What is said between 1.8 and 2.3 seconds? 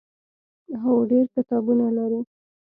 لري